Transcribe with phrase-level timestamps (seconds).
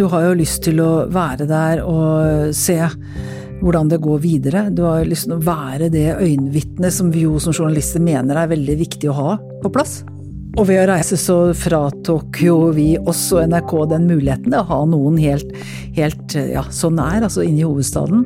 [0.00, 2.78] du har jo lyst til å være der og se
[3.60, 4.62] hvordan det går videre.
[4.72, 8.48] Du har lyst til å være det øyenvitnet som vi jo som journalister mener er
[8.48, 9.98] veldig viktig å ha på plass.
[10.56, 14.80] Og ved å reise så fratok jo vi oss og NRK den muligheten å ha
[14.88, 15.52] noen helt,
[15.98, 18.24] helt ja, så nær, altså inne i hovedstaden.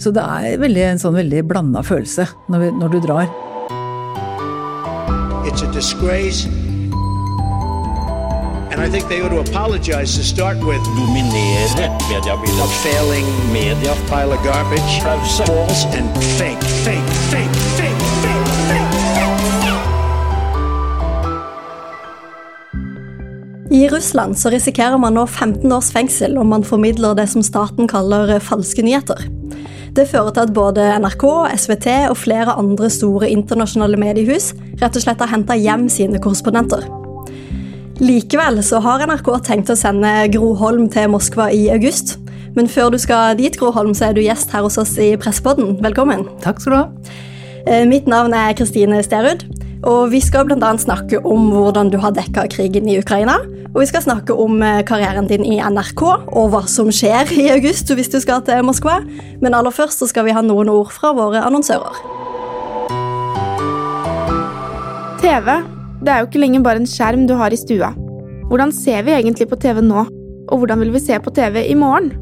[0.00, 3.28] Så det er veldig, en sånn veldig blanda følelse når, vi, når, du drar.
[5.44, 6.48] It's a disgrace.
[10.98, 12.64] Dominere mediebildet.
[12.64, 13.92] A failing media.
[14.10, 14.92] Pile of garbage.
[15.02, 16.08] False and
[16.38, 18.94] fake, fake, fake, fake, fake, fake.
[23.70, 27.88] I Russland så risikerer man nå 15 års fengsel om man formidler det som staten
[27.88, 29.22] kaller falske nyheter.
[29.94, 31.24] Det fører til at både NRK,
[31.56, 37.03] SVT og flere andre store internasjonale mediehus rett og slett har henta hjem sine korrespondenter.
[38.02, 42.16] Likevel så har NRK tenkt å sende Gro Holm til Moskva i august.
[42.56, 45.12] Men før du skal dit, Gro Holm, så er du gjest her hos oss i
[45.18, 45.76] Presspodden.
[45.82, 46.24] Velkommen.
[46.42, 47.12] Takk skal du ha.
[47.70, 49.44] Eh, mitt navn er Kristine Sterud,
[49.86, 50.72] og vi skal bl.a.
[50.78, 53.38] snakke om hvordan du har dekka krigen i Ukraina.
[53.70, 57.46] Og vi skal snakke om eh, karrieren din i NRK og hva som skjer i
[57.54, 59.00] august hvis du skal til Moskva.
[59.38, 62.02] Men aller først så skal vi ha noen ord fra våre annonsører.
[65.22, 65.73] TV
[66.04, 67.94] det er jo ikke lenger bare en skjerm du har i stua.
[68.50, 70.04] Hvordan ser vi egentlig på TV nå,
[70.52, 72.12] og hvordan vil vi se på TV i morgen?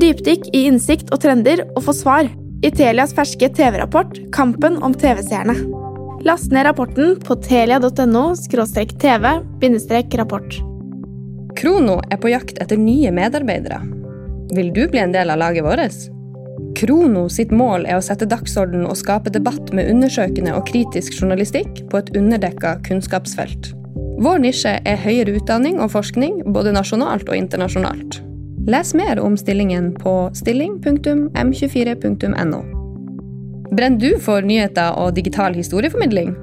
[0.00, 2.30] Dypdykk i innsikt og trender og få svar
[2.62, 5.56] i Telias ferske TV-rapport Kampen om TV-seerne.
[6.22, 8.24] Last ned rapporten på telia.no
[9.02, 10.60] tv-rapport.
[11.58, 13.82] Krono er på jakt etter nye medarbeidere.
[14.54, 16.11] Vil du bli en del av laget vårt?
[16.78, 21.70] Krono sitt mål er å sette dagsorden og skape debatt med undersøkende og kritisk journalistikk
[21.92, 23.64] på et underdekka kunnskapsfelt.
[24.22, 28.10] Vår nisje er høyere utdanning og forskning, både nasjonalt og internasjonalt.
[28.70, 32.60] Les mer om stillingen på stilling.m24.no.
[33.72, 36.36] Brenner du for nyheter og digital historieformidling?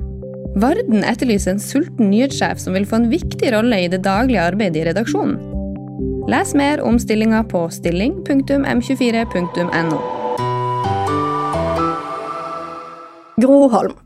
[0.60, 4.80] Varden etterlyser en sulten nyhetssjef som vil få en viktig rolle i det daglige arbeidet
[4.82, 5.38] i redaksjonen.
[6.30, 10.19] Les mer om stillinga på stilling.m24.no.
[13.42, 13.98] Gro Holm.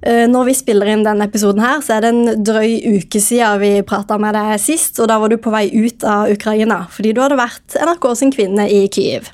[0.00, 3.60] Eh, når vi spiller inn denne episoden, her, så er det en drøy uke siden
[3.60, 5.00] vi prata med deg sist.
[5.00, 8.32] og Da var du på vei ut av Ukraina fordi du hadde vært NRK sin
[8.32, 9.28] kvinne i Kyiv.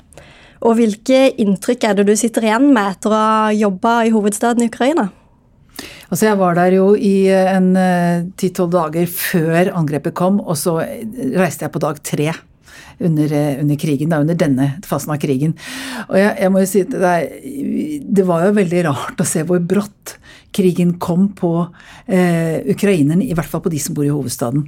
[0.67, 4.65] Og Hvilke inntrykk er det du sitter igjen med etter å ha jobba i hovedstaden
[4.65, 5.07] i Ukraina?
[6.09, 10.79] Altså Jeg var der jo i en eh, ti-tolv dager før angrepet kom, og så
[10.81, 12.33] reiste jeg på dag tre
[12.99, 15.55] under, eh, under, krigen, da, under denne fasen av krigen.
[16.07, 17.15] Og jeg, jeg må jo si at det,
[18.07, 20.17] det, var jo veldig rart å se hvor brått
[20.57, 21.51] krigen kom på
[22.05, 24.65] eh, ukrainerne, i hvert fall på de som bor i hovedstaden.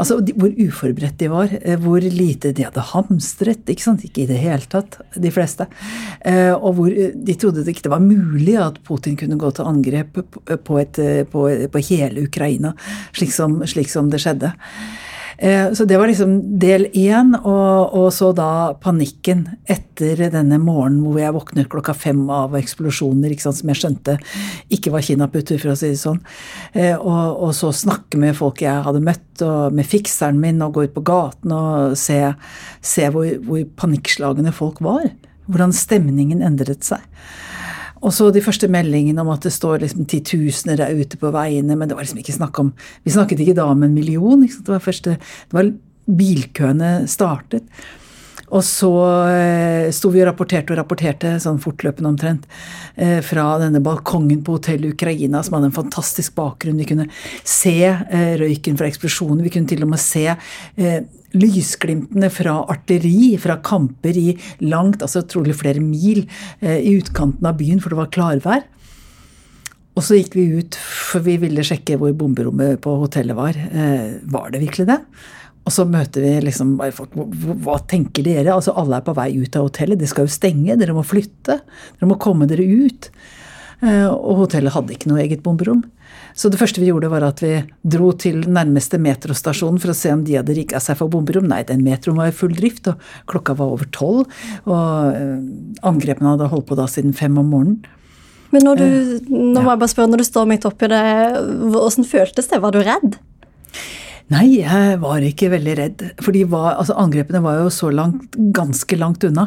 [0.00, 3.66] Altså Hvor uforberedt de var, eh, hvor lite de hadde hamstret.
[3.68, 4.04] Ikke sant?
[4.06, 5.68] Ikke i det hele tatt, de fleste.
[6.20, 9.68] Eh, og hvor eh, de trodde det ikke var mulig at Putin kunne gå til
[9.68, 10.22] angrep
[10.64, 12.72] på, et, på, på hele Ukraina,
[13.16, 14.54] slik som, slik som det skjedde.
[15.38, 21.02] Eh, så det var liksom del én, og, og, så da panikken etter denne morgenen
[21.04, 24.16] hvor jeg våkner klokka fem av eksplosjoner sant, som jeg skjønte
[24.72, 26.22] ikke var kinaputter, for å si det sånn.
[26.72, 30.76] Eh, og, og, så snakke med folk jeg hadde møtt, og med fikseren min, og
[30.76, 32.22] gå ut på gaten og se,
[32.80, 35.10] se hvor, hvor panikkslagne folk var.
[35.46, 37.04] Hvordan stemningen endret seg.
[38.04, 41.76] Og så de første meldingene om at det står liksom titusener der ute på veiene,
[41.78, 42.72] men det var liksom ikke snakk om
[43.04, 44.42] Vi snakket ikke da om en million.
[44.44, 45.72] Det var, første, det var
[46.06, 47.64] bilkøene startet.
[48.54, 48.92] Og så
[49.26, 52.46] eh, sto vi og rapporterte og rapporterte, sånn fortløpende omtrent,
[52.94, 56.78] eh, fra denne balkongen på hotellet Ukraina, som hadde en fantastisk bakgrunn.
[56.78, 57.08] Vi kunne
[57.42, 59.42] se eh, røyken fra eksplosjonen.
[59.46, 61.00] Vi kunne til og med se eh,
[61.36, 64.28] lysglimtene fra artilleri, fra kamper i
[64.64, 66.24] langt, altså trolig flere mil,
[66.60, 68.66] eh, i utkanten av byen, for det var klarvær.
[69.96, 73.56] Og så gikk vi ut, for vi ville sjekke hvor bomberommet på hotellet var.
[73.56, 75.00] Eh, var det virkelig det?
[75.66, 78.54] Og så møter vi liksom bare folk Hva tenker dere?
[78.54, 79.98] Altså Alle er på vei ut av hotellet.
[79.98, 80.78] Det skal jo stenge.
[80.78, 81.60] Dere må flytte.
[81.98, 83.10] Dere må komme dere ut.
[83.82, 85.82] Eh, og hotellet hadde ikke noe eget bomberom.
[86.36, 90.12] Så det første vi gjorde, var at vi dro til nærmeste metrostasjon for å se
[90.12, 91.48] om de hadde rigga seg for bomberom.
[91.50, 93.02] Nei, den metroen var i full drift, og
[93.32, 94.30] klokka var over tolv.
[94.68, 95.36] Og eh,
[95.88, 97.94] angrepene hadde holdt på da siden fem om morgenen.
[98.54, 101.06] Men når du, eh, nå må jeg bare spørre, når du står midt oppi det,
[101.74, 102.62] hvordan føltes det?
[102.62, 103.16] Var du redd?
[104.34, 106.04] Nei, jeg var ikke veldig redd.
[106.24, 109.46] For altså, angrepene var jo så langt, ganske langt unna.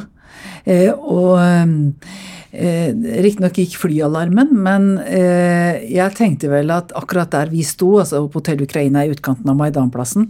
[0.64, 2.94] Eh, og eh,
[3.26, 8.40] Riktignok gikk flyalarmen, men eh, jeg tenkte vel at akkurat der vi sto, altså på
[8.40, 10.30] Hotell Ukraina i utkanten av Maidanplassen,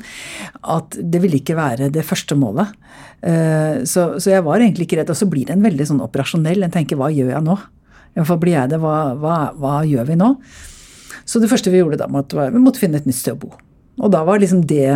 [0.66, 2.74] at det ville ikke være det første målet.
[3.22, 5.14] Eh, så, så, jeg var egentlig ikke redd.
[5.14, 6.66] Og så blir det en veldig sånn operasjonell.
[6.66, 7.62] En tenker hva gjør jeg nå?
[8.18, 8.82] Iallfall blir jeg det.
[8.82, 10.34] Hva, hva, hva, gjør vi nå?
[11.30, 13.54] Så det første vi gjorde da, måtte, vi måtte finne et nytt sted å bo.
[14.00, 14.90] Og da var liksom det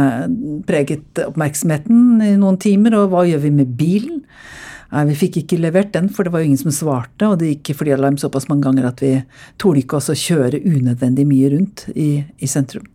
[0.67, 2.95] preget oppmerksomheten i noen timer.
[3.01, 4.23] Og hva gjør vi med bilen?
[4.93, 7.27] Nei, Vi fikk ikke levert den, for det var jo ingen som svarte.
[7.27, 9.15] Og det gikk flyalarm såpass mange ganger at vi
[9.61, 12.85] torde ikke også kjøre unødvendig mye rundt i, i sentrum.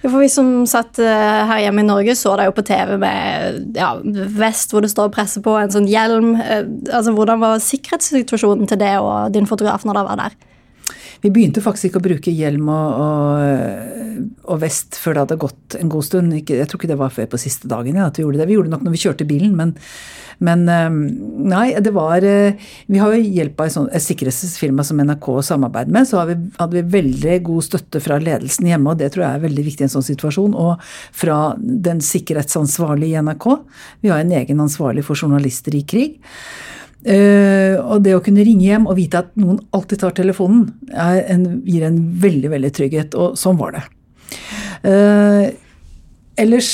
[0.00, 2.94] Ja, for Vi som satt eh, her hjemme i Norge, så deg jo på TV
[3.02, 3.90] med ja,
[4.40, 6.32] vest hvor det står presse på, en sånn hjelm.
[6.40, 10.38] Eh, altså, Hvordan var sikkerhetssituasjonen til det og din fotograf når dere var der?
[11.20, 14.22] Vi begynte faktisk ikke å bruke hjelm og, og,
[14.54, 16.32] og vest før det hadde gått en god stund.
[16.38, 18.48] jeg tror ikke det var før på siste dagen ja, at vi gjorde det.
[18.48, 19.74] Vi gjorde det nok når vi kjørte bilen, men,
[20.40, 20.98] men ehm,
[21.52, 22.56] nei, det var eh,
[22.88, 26.08] Vi har jo hjelp av et sikkerhetsfirma som NRK samarbeider med.
[26.08, 29.46] Så vi, hadde vi veldig god støtte fra ledelsen hjemme, og det tror jeg er
[29.46, 30.56] veldig viktig i en sånn situasjon.
[30.56, 30.90] Og
[31.22, 33.48] fra den sikkerhetsansvarlige i NRK.
[34.00, 36.20] Vi har en egen ansvarlig for journalister i krig.
[37.00, 41.46] Uh, og det å kunne ringe hjem og vite at noen alltid tar telefonen, en,
[41.64, 43.16] gir en veldig, veldig trygghet.
[43.16, 43.84] Og sånn var det.
[44.84, 45.46] Uh,
[46.40, 46.72] ellers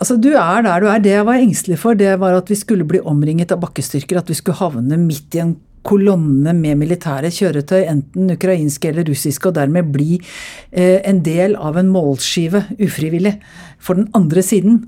[0.00, 1.00] Altså, du er der du er.
[1.04, 4.16] Det jeg var engstelig for, det var at vi skulle bli omringet av bakkestyrker.
[4.16, 5.50] At vi skulle havne midt i en
[5.86, 11.78] kolonne med militære kjøretøy, enten ukrainske eller russiske, og dermed bli eh, en del av
[11.80, 13.36] en målskive ufrivillig
[13.80, 14.82] for den andre siden.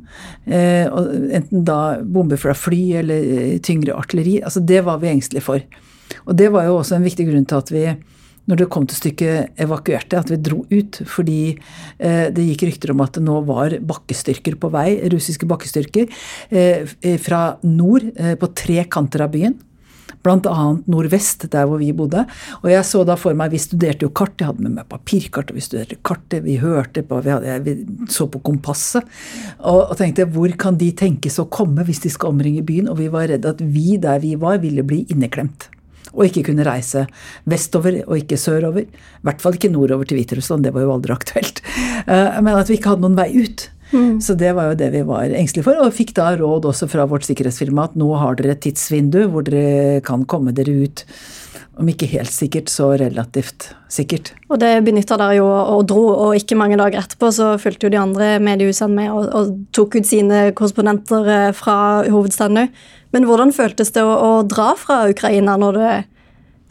[0.44, 0.84] Eh,
[1.38, 4.40] enten da bomber fra fly eller eh, tyngre artilleri.
[4.42, 5.64] altså Det var vi engstelige for.
[6.26, 7.86] Og det var jo også en viktig grunn til at vi
[8.50, 10.98] når det kom til stykket, evakuerte, at vi dro ut.
[11.06, 16.10] Fordi eh, det gikk rykter om at det nå var bakkestyrker på vei, russiske bakkestyrker,
[16.50, 19.54] eh, fra nord, eh, på tre kanter av byen
[20.22, 20.66] bl.a.
[20.90, 22.24] nordvest, der hvor vi bodde.
[22.62, 25.50] Og jeg så da for meg Vi studerte jo kart, jeg hadde med meg papirkart,
[25.50, 27.76] og vi studerte kartet, vi hørte på, vi, hadde, vi
[28.12, 29.06] så på kompasset.
[29.58, 32.90] Og, og, tenkte hvor kan de tenkes å komme hvis de skal omringe byen?
[32.92, 35.68] Og vi var redde at vi der vi var, ville bli inneklemt.
[36.12, 37.06] Og ikke kunne reise
[37.48, 38.88] vestover og ikke sørover.
[38.88, 41.62] I hvert fall ikke nordover til Hviterussland, det var jo aldri aktuelt.
[42.02, 43.68] Eh, men at vi ikke hadde noen vei ut.
[43.92, 44.16] Mm.
[44.24, 47.06] Så det var jo det vi var engstelige for, og fikk da råd også fra
[47.08, 51.04] vårt sikkerhetsfirma at nå har dere et tidsvindu hvor dere kan komme dere ut.
[51.80, 54.34] Om ikke helt sikkert, så relativt sikkert.
[54.52, 57.94] Og det benytta dere jo og dro, og ikke mange dager etterpå så fulgte jo
[57.94, 61.76] de andre mediehusene med og, og tok ut sine korrespondenter eh, fra
[62.12, 62.82] hovedstaden òg.
[63.12, 65.92] Men hvordan føltes det å, å dra fra Ukraina når det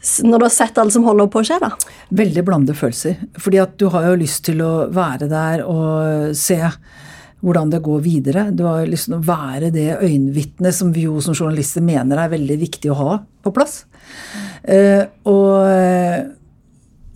[0.02, 1.60] når du har sett alt som holder på å skje?
[1.62, 1.70] da?
[2.10, 3.20] Veldig blandede følelser.
[3.38, 6.58] Fordi at du har jo lyst til å være der og se
[7.42, 8.44] hvordan det går videre.
[8.54, 12.30] Du har lyst til å være det øyenvitnet som vi jo som journalister mener er
[12.32, 13.82] veldig viktig å ha på plass.
[14.62, 15.56] Uh, og,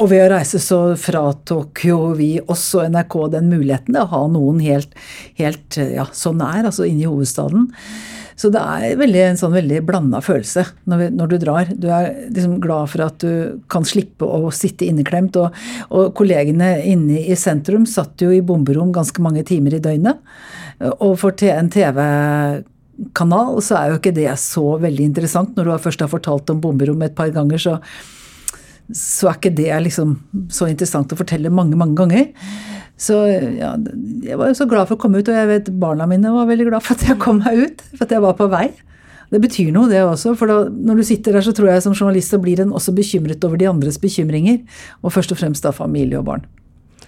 [0.00, 4.58] og, ved å reise så fratok jo vi også NRK den muligheten å ha noen
[4.64, 4.98] helt,
[5.38, 7.70] helt ja, så nær, altså inne i hovedstaden.
[8.36, 11.70] Så det er veldig, en sånn veldig blanda følelse når, vi, når, du drar.
[11.72, 15.38] Du er liksom glad for at du kan slippe å sitte inneklemt.
[15.40, 15.56] Og,
[15.88, 20.20] og kollegene inne i sentrum satt jo i bomberom ganske mange timer i døgnet.
[21.00, 25.56] Og for en TV-kanal så er jo ikke det så veldig interessant.
[25.56, 27.78] Når du først har fortalt om bomberom et par ganger, så,
[28.94, 30.16] så er ikke det liksom
[30.52, 32.28] så interessant å fortelle mange, mange ganger.
[32.96, 33.18] Så
[33.58, 33.74] ja,
[34.24, 36.48] jeg var jo så glad for å komme ut, og jeg vet barna mine var
[36.48, 37.86] veldig glad for at jeg kom meg ut.
[37.92, 38.68] For at jeg var på vei.
[39.32, 40.36] Det betyr noe, det også.
[40.38, 42.94] For da, når du sitter der, så tror jeg som journalist så blir en også
[42.96, 44.62] bekymret over de andres bekymringer.
[45.02, 46.46] Og først og fremst da familie og barn.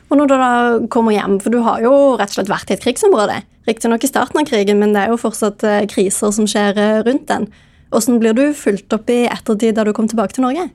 [0.08, 0.50] Og når du da
[0.90, 3.38] kommer hjem, for du har jo rett og slett vært i et krigsområde.
[3.68, 7.00] Riktignok i starten av krigen, men det er jo fortsatt eh, kriser som skjer eh,
[7.06, 7.48] rundt den.
[7.92, 10.68] Hvordan blir du fulgt opp i ettertid da du kom tilbake til Norge?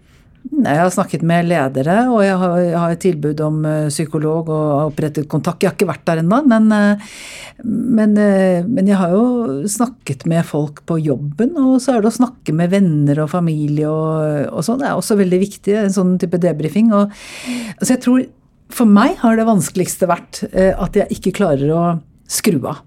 [0.44, 4.50] Jeg har snakket med ledere, og jeg har, jeg har et tilbud om uh, psykolog
[4.52, 5.64] og har opprettet kontakt.
[5.64, 7.16] Jeg har ikke vært der ennå, men, uh,
[7.64, 11.56] men, uh, men, jeg har jo snakket med folk på jobben.
[11.56, 14.84] Og så er det å snakke med venner og familie og, og sånn.
[14.84, 16.92] Det er også veldig viktig, en sånn type debrifing.
[16.92, 17.16] Og,
[17.80, 18.26] altså jeg tror
[18.74, 21.84] for meg har det vanskeligste vært at jeg ikke klarer å
[22.32, 22.82] skru av.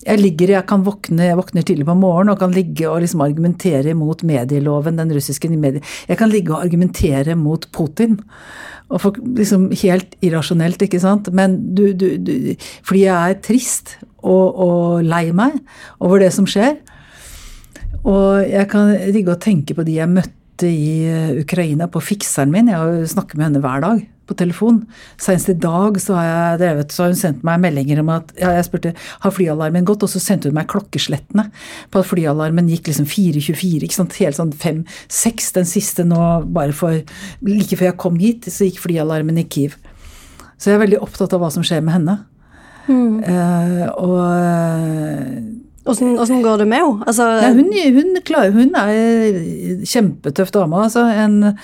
[0.00, 3.20] Jeg ligger, jeg kan våkne, jeg våkner tidlig på morgenen og kan ligge og liksom
[3.24, 5.82] argumentere mot medieloven, den russiske medie...
[6.08, 8.16] Jeg kan ligge og argumentere mot Putin.
[8.88, 11.28] Og for, liksom Helt irrasjonelt, ikke sant?
[11.36, 12.32] Men du, du, du
[12.86, 15.60] Fordi jeg er trist og, og, lei meg
[16.00, 16.78] over det som skjer.
[18.00, 22.52] Og jeg kan ligge og tenke på de jeg møtte i eh, Ukraina, på fikseren
[22.52, 22.68] min.
[22.72, 24.80] Jeg snakker med henne hver dag på telefon.
[25.20, 28.32] Senest i dag så har jeg drevet, så har hun sendt meg meldinger om at
[28.38, 31.48] ja, Jeg spurte har flyalarmen gått, og så sendte hun meg klokkeslettene
[31.90, 33.84] på at flyalarmen gikk liksom 4.24.
[33.86, 35.52] ikke sant, Helt sånn 5-6.
[35.58, 37.00] Den siste nå, bare for
[37.46, 39.78] Like før jeg kom hit, så gikk flyalarmen i Kiev.
[40.60, 42.18] Så jeg er veldig opptatt av hva som skjer med henne.
[42.90, 43.22] Mm.
[43.24, 44.20] Uh, og
[45.90, 47.06] Åssen går det med henne?
[47.08, 47.24] Altså,
[47.56, 48.18] hun, hun,
[48.54, 50.76] hun er kjempetøff dame.
[50.84, 51.54] Altså, en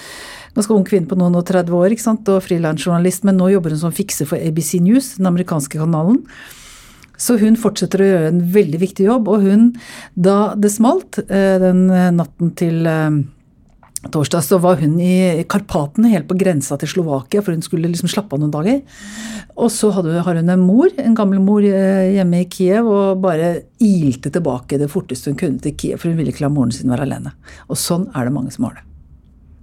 [0.56, 2.28] ganske ung kvinne på noen og 30 år ikke sant?
[2.32, 6.22] og frilansjournalist, men nå jobber hun som fikser for ABC News, den amerikanske kanalen.
[7.16, 9.30] Så hun fortsetter å gjøre en veldig viktig jobb.
[9.32, 9.70] Og hun,
[10.12, 11.86] da det smalt eh, den
[12.18, 13.22] natten til eh,
[14.12, 18.10] torsdag så var hun i Karpatene, helt på grensa til Slovakia, for hun skulle liksom
[18.12, 18.82] slappe av noen dager.
[19.56, 23.54] Og så har hun en mor, en gammel mor eh, hjemme i Kiev, og bare
[23.82, 26.92] ilte tilbake det forteste hun kunne til Kiev, for hun ville ikke la moren sin
[26.92, 27.34] være alene.
[27.70, 28.86] Og sånn er det mange som har det.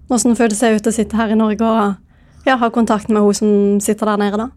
[0.10, 3.38] Hvordan føles det ut å sitte her i Norge og ja, ha kontakt med hun
[3.38, 4.50] som sitter der nede, da?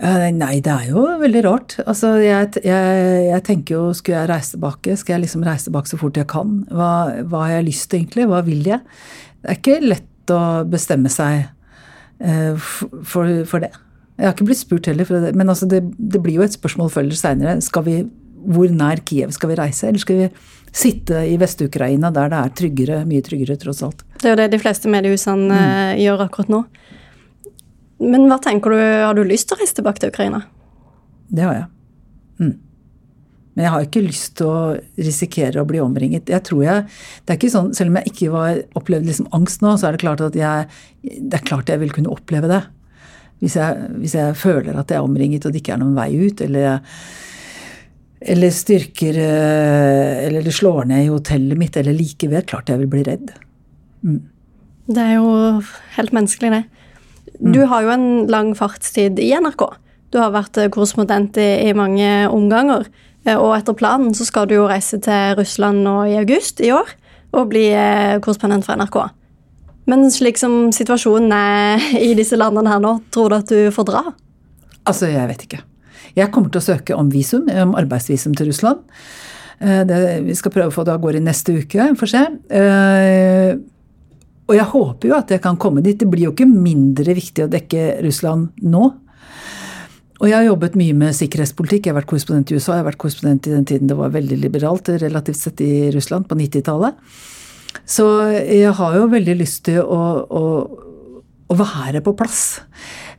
[0.00, 1.74] Nei, det er jo veldig rart.
[1.84, 5.90] Altså, jeg, jeg, jeg, tenker jo, skulle jeg reise tilbake, skal jeg liksom reise tilbake
[5.90, 6.62] så fort jeg kan?
[6.72, 6.92] Hva,
[7.28, 8.24] hva har jeg lyst til, egentlig?
[8.30, 8.80] Hva vil jeg?
[9.42, 11.50] Det er ikke lett å bestemme seg
[12.24, 13.74] uh, for, for, det.
[14.16, 16.92] Jeg har ikke blitt spurt heller, det, men altså det, det, blir jo et spørsmål
[16.96, 17.58] følger seinere.
[18.40, 20.30] Hvor nær Kiev skal vi reise, eller skal vi
[20.72, 24.04] sitte i Vest-Ukraina der det er tryggere, mye tryggere, tross alt?
[24.20, 25.58] Det er jo det de fleste mediehusene mm.
[25.58, 26.62] uh, gjør akkurat nå.
[28.00, 30.42] Men hva tenker du, har du lyst til å reise tilbake til Ukraina?
[31.30, 31.68] Det har jeg.
[32.40, 32.54] Mm.
[33.52, 34.60] Men jeg har ikke lyst til å
[34.96, 36.30] risikere å bli omringet.
[36.32, 36.84] Jeg tror jeg,
[37.26, 39.96] det er ikke sånn, Selv om jeg ikke var, opplevde liksom angst nå, så er
[39.96, 40.68] det klart at jeg,
[41.02, 42.62] det er klart jeg vil kunne oppleve det.
[43.40, 46.10] Hvis jeg, hvis jeg føler at jeg er omringet og det ikke er noen vei
[46.20, 46.80] ut, eller,
[48.20, 52.46] eller styrker eh, Eller det slår ned i hotellet mitt, eller like ved.
[52.46, 53.32] Klart jeg vil bli redd.
[54.04, 54.20] Mm.
[54.90, 55.60] Det er jo
[55.96, 56.64] helt menneskelig, det.
[57.40, 57.68] Du mm.
[57.70, 59.64] har jo en lang fartstid i NRK.
[60.12, 62.84] Du har vært eh, korrespondent i, i, mange omganger.
[63.24, 66.74] Eh, og etter planen så skal du jo reise til Russland nå i august i
[66.74, 66.96] år
[67.30, 67.68] og bli
[68.24, 68.98] korrespondent for NRK.
[69.88, 73.86] Men slik som situasjonen er i disse landene her nå, tror du at du får
[73.88, 74.02] dra?
[74.82, 75.62] Altså, jeg vet ikke.
[76.16, 78.86] Jeg kommer til å søke om visum, om arbeidsvisum til Russland.
[79.60, 82.22] Det, vi skal prøve å få det av gårde neste uke, får se.
[84.50, 85.98] Og jeg håper jo at jeg kan komme dit.
[86.00, 88.88] Det blir jo ikke mindre viktig å dekke Russland nå.
[90.20, 91.86] Og jeg har jobbet mye med sikkerhetspolitikk.
[91.86, 92.74] Jeg har vært korrespondent i USA.
[92.74, 96.26] Jeg har vært korrespondent i den tiden det var veldig liberalt relativt sett i Russland,
[96.28, 96.98] på 90-tallet.
[97.88, 98.04] Så
[98.42, 100.42] jeg har jo veldig lyst til å, å,
[101.46, 102.42] å være på plass.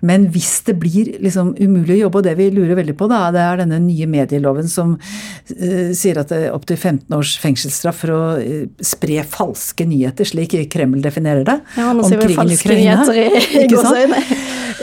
[0.06, 3.24] Men hvis det blir liksom umulig å jobbe, og det vi lurer veldig på, da,
[3.34, 8.02] det er denne nye medieloven som uh, sier at det er opptil 15 års fengselsstraff
[8.04, 11.60] for å uh, spre falske nyheter, slik Kreml definerer det.
[11.78, 13.28] Ja, nå sier vi falske nyheter i,
[13.64, 14.24] i gåseøyne.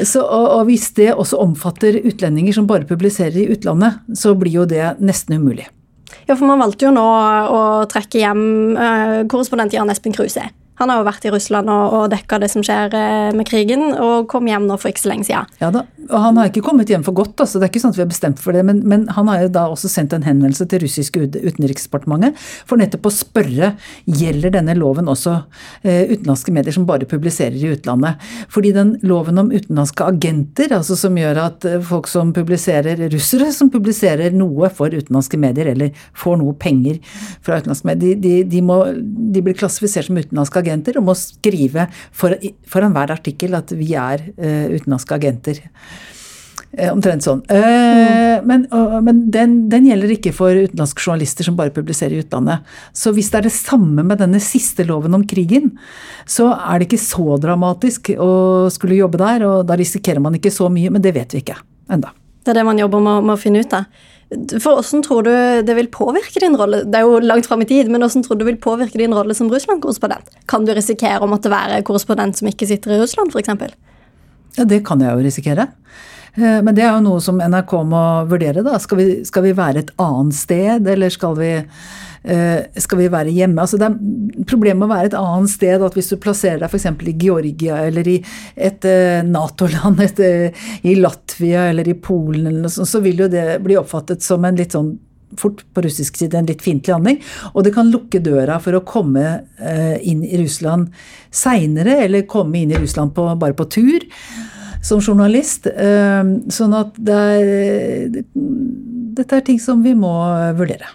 [0.07, 4.61] Så, og, og hvis det også omfatter utlendinger som bare publiserer i utlandet, så blir
[4.61, 5.67] jo det nesten umulig.
[6.29, 7.61] Ja, for man valgte jo nå å
[7.91, 8.43] trekke hjem
[8.79, 10.45] uh, korrespondent Jan Espen Kruse.
[10.79, 13.91] Han har jo vært i Russland og, og dekka det som skjer eh, med krigen,
[13.95, 15.49] og kom hjem nå for ikke så lenge siden.
[15.63, 17.59] Ja da, og Han har ikke kommet hjem for godt, altså.
[17.59, 18.65] det er ikke sånn at vi har bestemt for det.
[18.67, 23.09] Men, men han har jo da også sendt en henvendelse til russiske utenriksdepartementet for nettopp
[23.11, 23.73] å spørre
[24.07, 25.35] gjelder denne loven også
[25.83, 28.23] eh, utenlandske medier som bare publiserer i utlandet.
[28.53, 33.51] Fordi den loven om utenlandske agenter, altså som gjør at eh, folk som publiserer, russere
[33.55, 37.03] som publiserer noe for utenlandske medier, eller får noe penger
[37.45, 38.81] fra utenlandske medier, de, de, de, må,
[39.35, 42.37] de blir klassifisert som utenlandske agenter agenter og må skrive for,
[42.69, 45.63] foran hver artikkel at vi er uh, utenlandske agenter.
[46.77, 47.41] Uh, omtrent sånn.
[47.49, 48.47] Uh, mm.
[48.49, 48.67] Men,
[49.07, 52.67] men den, den, gjelder ikke for utenlandske journalister som bare publiserer i utlandet.
[52.97, 55.73] Så hvis det er det samme med denne siste loven om krigen,
[56.29, 58.31] så er det ikke så dramatisk å
[58.75, 61.59] skulle jobbe der, og da risikerer man ikke så mye, men det vet vi ikke
[61.93, 62.13] enda.
[62.45, 63.89] Det er det man jobber med, med å finne ut av.
[64.29, 65.33] For Hvordan tror du
[65.65, 68.37] det vil påvirke din rolle Det er jo langt frem i tid, men hvordan tror
[68.37, 70.29] du det vil påvirke din rolle som Russland-korrespondent?
[70.51, 73.73] Kan du risikere å måtte være korrespondent som ikke sitter i Russland, f.eks.?
[74.59, 75.71] Ja, det kan jeg jo risikere.
[76.35, 78.65] Eh, men det er jo noe som NRK må vurdere.
[78.67, 78.77] da.
[78.83, 81.53] Skal vi, skal vi være et annet sted, eller skal vi
[82.83, 83.63] skal vi være hjemme?
[83.63, 86.71] Altså det er problemet med å være et annet sted, at hvis du plasserer deg
[86.71, 86.89] f.eks.
[86.89, 88.17] i Georgia eller i
[88.55, 93.61] et eh, Nato-land, eh, i Latvia eller i Polen, eller sånt, så vil jo det
[93.65, 94.97] bli oppfattet som en litt sånn
[95.39, 97.19] fort på russisk side en litt fiendtlig handling.
[97.53, 99.43] Og det kan lukke døra for å komme
[100.01, 100.89] inn i Russland
[101.29, 104.07] seinere, eller komme inn i Russland på, bare på tur
[104.81, 105.69] som journalist.
[105.69, 108.23] Sånn at det er,
[109.21, 110.15] dette er ting som vi må
[110.57, 110.89] vurdere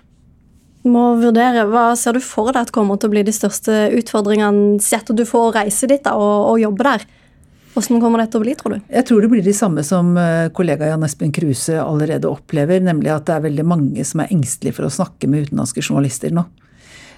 [0.88, 1.66] må vurdere.
[1.72, 5.20] Hva ser du for deg at kommer til å bli de største utfordringene, sett at
[5.20, 7.06] du får reise dit da, og, og jobbe der?
[7.74, 8.82] Hvordan kommer dette å bli, tror du?
[8.94, 13.10] Jeg tror det blir det samme som eh, kollega Jan Espen Kruse allerede opplever, nemlig
[13.10, 16.46] at det er veldig mange som er engstelige for å snakke med utenlandske journalister nå.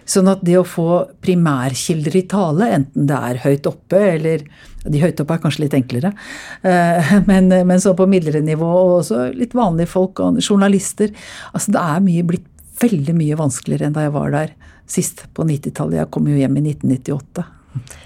[0.05, 4.45] Sånn at det å få primærkilder i tale, enten det er høyt oppe eller
[4.85, 6.11] De høyt oppe er kanskje litt enklere,
[6.61, 11.09] eh, men, men så på midlere nivå og også litt vanlige folk og journalister
[11.51, 12.51] Altså det er mye, blitt
[12.81, 14.53] veldig mye vanskeligere enn da jeg var der
[14.89, 16.01] sist på 90-tallet.
[16.01, 17.45] Jeg kom jo hjem i 1998.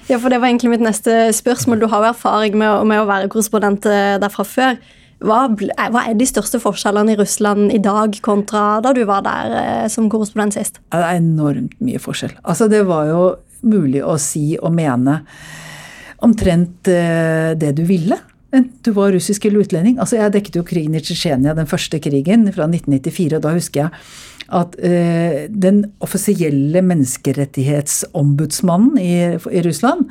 [0.09, 1.81] Ja, for Det var egentlig mitt neste spørsmål.
[1.81, 4.79] Du har jo erfaring med, med å være korrespondent der fra før.
[5.19, 9.55] Hva, hva, er de største forskjellene i Russland i dag kontra da du var der
[9.59, 10.79] eh, som korrespondent sist?
[10.93, 12.37] Det er enormt mye forskjell.
[12.39, 13.23] Altså, det var jo
[13.67, 15.19] mulig å si og mene
[16.23, 18.15] omtrent eh, det du ville.
[18.55, 19.99] Enten du var russisk eller utlending.
[19.99, 23.83] Altså, jeg dekket jo krigen i Tsjetsjenia, den første krigen fra 1994, og da husker
[23.83, 23.91] jeg
[24.55, 30.09] at eh, den offisielle menneskerettighetsombudsmannen i, i, Russland,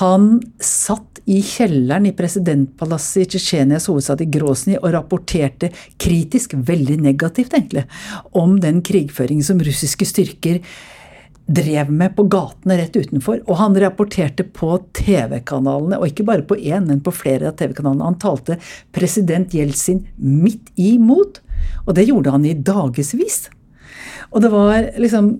[0.00, 5.68] han satt i kjelleren i presidentpalasset i Tsjetsjenias hovedstad i Grosny og rapporterte
[6.00, 7.84] kritisk, veldig negativt egentlig,
[8.36, 10.56] om den krigføringen som russiske styrker
[11.46, 13.42] drev med på gatene rett utenfor.
[13.44, 18.08] Og han rapporterte på TV-kanalene, og ikke bare på én, men på flere av TV-kanalene.
[18.08, 18.58] Han talte
[18.96, 21.42] president Jeltsin midt imot.
[21.84, 23.44] Og det gjorde han i dagevis.
[24.32, 25.34] Og det var liksom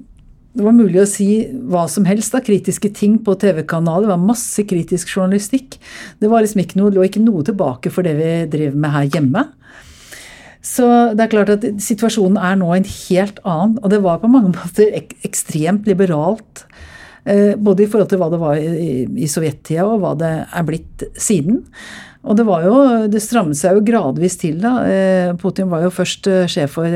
[0.55, 1.27] det var mulig å si
[1.67, 4.05] hva som helst av kritiske ting på TV-kanaler.
[4.07, 5.81] Det var masse kritisk journalistikk.
[6.23, 9.09] Det var liksom ikke noe, lå ikke noe tilbake for det vi driver med her
[9.17, 9.43] hjemme.
[10.65, 13.75] Så det er klart at situasjonen er nå en helt annen.
[13.83, 16.63] Og det var på mange måter ek ekstremt liberalt.
[17.27, 20.67] Eh, både i forhold til hva det var i, i sovjettida og hva det er
[20.71, 21.65] blitt siden.
[22.25, 22.77] Og det var jo,
[23.13, 24.73] det strammet seg jo gradvis til, da.
[24.89, 26.89] Eh, Putin var jo først eh, sjef for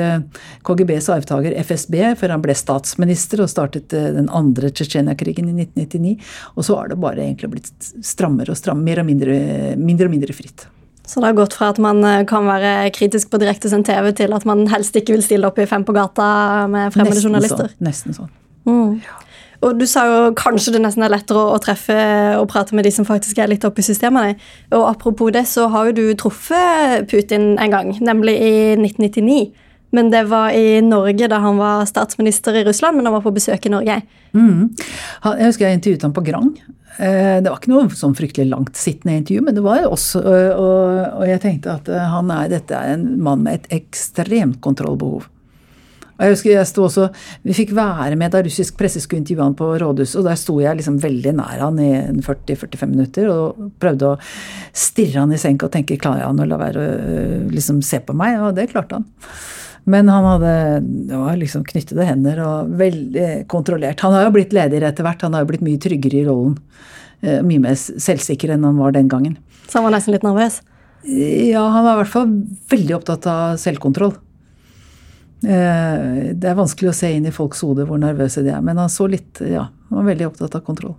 [0.64, 6.16] KGBs arvtaker FSB før han ble statsminister og startet den andre Tsjetsjenia-krigen i 1999.
[6.56, 9.38] Og så har det bare egentlig blitt strammere og strammere, mer og mindre,
[9.76, 10.68] mindre og mindre fritt.
[11.08, 14.34] Så det har gått fra at man eh, kan være kritisk på direktesendt TV, til
[14.36, 16.26] at man helst ikke vil stille opp i Fem på gata
[16.68, 17.70] med fremmede nesten journalister?
[17.72, 18.34] Sånn, nesten sånn.
[18.68, 18.98] Mm.
[19.60, 21.96] Og Du sa jo kanskje det nesten er lettere å, treffe
[22.38, 24.36] og prate med de som faktisk er litt oppe i systemene.
[24.70, 29.40] Og Apropos det, så har jo du truffet Putin en gang, nemlig i 1999.
[29.96, 33.32] Men det var i Norge da han var statsminister i Russland, men han var på
[33.34, 34.02] besøk i Norge.
[34.36, 34.68] Mm.
[35.24, 36.50] Jeg husker jeg intervjuet ham på Grang.
[36.98, 41.24] Eh, det var ikke noe sånn fryktelig langt sittende intervju, men det var også Og,
[41.28, 45.28] jeg tenkte at eh, er, dette er en mann med et ekstremt kontrollbehov.
[46.18, 47.04] Og jeg husker jeg sto også,
[47.46, 50.56] Vi fikk være med da russisk presse skulle intervjue han på rådhuset, og der sto
[50.60, 51.92] jeg liksom veldig nær han i
[52.26, 54.18] 40-45 minutter og prøvde å
[54.74, 58.16] stirre han i senk og tenke klarer han å la være å liksom se på
[58.18, 59.06] meg, og det klarte han.
[59.88, 60.54] Men han hadde
[61.08, 64.02] det var liksom knyttede hender og veldig kontrollert.
[64.04, 66.58] Han har jo blitt leder etter hvert, han har jo blitt mye tryggere i rollen.
[67.22, 69.38] Eh, mye mer selvsikker enn han var den gangen.
[69.68, 70.60] Så han var nesten litt nervøs?
[71.08, 72.34] Ja, han var i hvert fall
[72.74, 74.18] veldig opptatt av selvkontroll.
[75.46, 78.80] Eh, det er vanskelig å se inn i folks hode hvor nervøse de er, men
[78.80, 80.96] han så litt, ja, han var veldig opptatt av kontroll.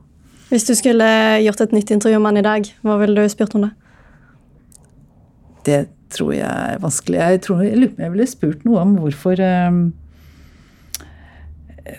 [0.50, 1.06] Hvis du skulle
[1.44, 3.74] gjort et nytt intervju med han i dag, hva ville du spurt om det?
[5.68, 5.82] Det
[6.16, 7.20] tror jeg er vanskelig.
[7.20, 9.82] Jeg tror jeg, jeg ville spurt noe om hvorfor um,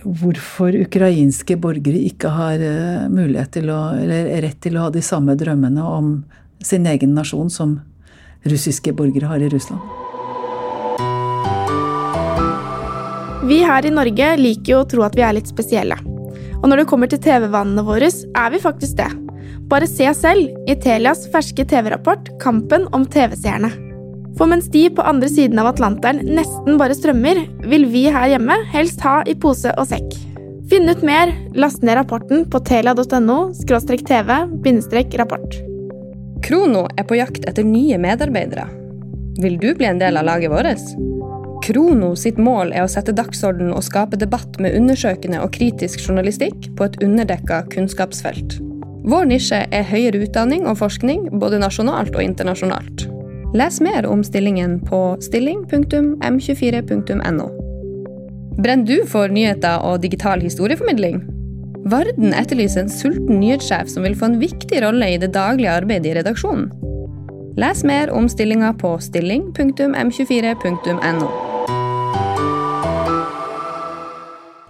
[0.06, 5.02] Hvorfor ukrainske borgere ikke har uh, mulighet til å, eller rett til å ha de
[5.02, 6.12] samme drømmene om
[6.62, 7.80] sin egen nasjon som
[8.46, 9.99] russiske borgere har i Russland.
[13.50, 15.96] Vi her i Norge liker jo å tro at vi er litt spesielle.
[16.60, 19.08] Og når det kommer til TV-vanene våre, er vi faktisk det.
[19.70, 23.72] Bare se selv i Telias ferske TV-rapport 'Kampen om TV-seerne'.
[24.38, 28.54] For mens de på andre siden av Atlanteren nesten bare strømmer, vil vi her hjemme
[28.70, 30.14] helst ha i pose og sekk.
[30.70, 33.40] Finn ut mer, last ned rapporten på telia.no
[34.06, 34.38] tv
[35.18, 35.58] rapport.
[36.46, 38.70] Krono er på jakt etter nye medarbeidere.
[39.42, 41.10] Vil du bli en del av laget vårt?
[41.70, 46.66] Krono sitt mål er å sette dagsorden og skape debatt med undersøkende og kritisk journalistikk
[46.74, 48.56] på et underdekka kunnskapsfelt.
[49.06, 53.06] Vår nisje er høyere utdanning og forskning, både nasjonalt og internasjonalt.
[53.54, 57.46] Les mer om stillingen på stilling.m24.no.
[58.58, 61.22] Brenner du for nyheter og digital historieformidling?
[61.90, 66.08] Varden etterlyser en sulten nyhetssjef som vil få en viktig rolle i det daglige arbeidet
[66.10, 66.66] i redaksjonen.
[67.62, 71.49] Les mer om stillinga på stilling.m24.no.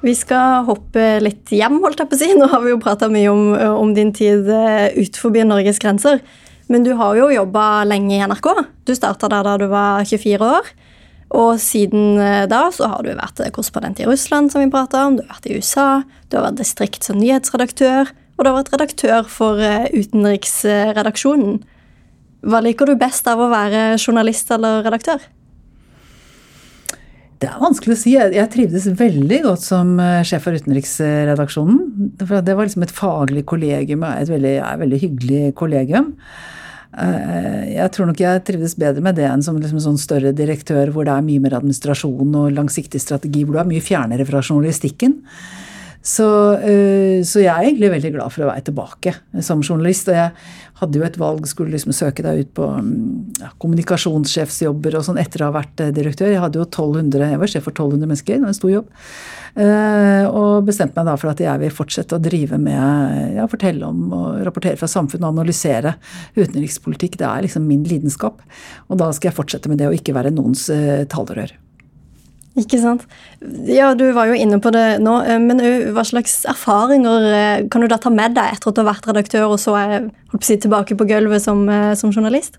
[0.01, 2.31] Vi skal hoppe litt hjem, holdt jeg på å si.
[2.41, 6.23] Nå har vi jo prata mye om, om, din tid ut utenfor Norges grenser.
[6.71, 8.49] Men du har jo jobba lenge i NRK.
[8.87, 10.71] Du starta der da du var 24 år.
[11.31, 15.19] Og siden eh, da så har du vært korrespondent i Russland, som vi prata om.
[15.19, 18.11] Du har vært i USA, du har vært distrikts- og nyhetsredaktør.
[18.37, 21.61] og du har vært redaktør for eh, utenriksredaksjonen.
[22.41, 25.21] Hva liker du best av å være journalist eller redaktør?
[27.41, 28.13] Det er vanskelig å si.
[28.19, 32.11] Jeg trivdes veldig godt som eh, sjef for utenriksredaksjonen.
[32.21, 36.11] For Det var liksom et faglig kollegium, et veldig, et veldig hyggelig kollegium.
[37.01, 40.93] Eh, jeg tror nok jeg trivdes bedre med det enn som liksom sånn større direktør
[40.93, 44.45] hvor det er mye mer administrasjon og langsiktig strategi, hvor du er mye fjernere fra
[44.45, 45.17] journalistikken.
[46.01, 49.13] Så, eh, så, jeg er egentlig veldig glad for å være tilbake
[49.45, 50.09] som journalist.
[50.09, 50.31] Og jeg
[50.81, 53.03] hadde jo et valg, skulle liksom søke deg ut på mm,
[53.43, 56.33] ja, kommunikasjonssjefsjobber og sånn etter å ha vært eh, direktør.
[56.33, 58.91] Jeg hadde jo 1200, jeg var sjef for 1200 mennesker, det var en stor jobb.
[59.61, 63.93] Eh, og bestemte meg da for at jeg vil fortsette å drive med ja, fortelle
[63.93, 65.99] om og rapportere fra samfunnet og analysere
[66.39, 67.21] utenrikspolitikk.
[67.21, 68.41] Det er liksom min lidenskap.
[68.89, 70.71] Og da skal jeg fortsette med det og ikke være noens
[71.13, 71.53] talerør.
[72.61, 73.05] Ikke sant.
[73.71, 75.63] Ja, du var jo inne på det nå, eh, men
[75.95, 79.09] hva slags erfaringer eh, kan du da ta med deg etter at du har vært
[79.09, 79.95] redaktør og så er
[80.43, 82.59] si, tilbake på gulvet som, eh, som, journalist?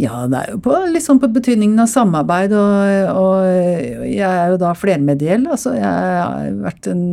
[0.00, 4.62] Ja, det er jo på, liksom på betydningen av samarbeid, og, og jeg er jo
[4.62, 5.44] da flermediell.
[5.52, 7.04] Altså, jeg har vært en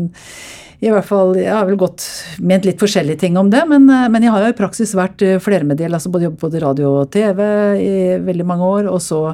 [0.79, 2.05] i hvert fall, Jeg har vel godt
[2.39, 5.91] ment litt forskjellige ting om det, men, men jeg har jo i praksis vært flermediell.
[5.91, 7.41] altså Både jobbet på radio og TV
[7.83, 9.25] i veldig mange år, og så